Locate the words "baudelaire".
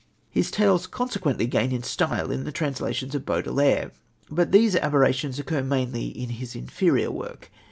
3.23-3.91